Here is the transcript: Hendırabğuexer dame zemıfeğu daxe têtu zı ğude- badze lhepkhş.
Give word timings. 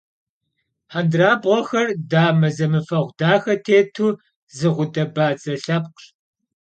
Hendırabğuexer 0.93 1.87
dame 2.11 2.49
zemıfeğu 2.57 3.07
daxe 3.19 3.55
têtu 3.65 4.07
zı 4.57 4.69
ğude- 4.75 5.05
badze 5.15 5.55
lhepkhş. 5.63 6.05